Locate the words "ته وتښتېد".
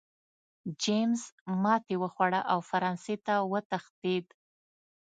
3.25-4.25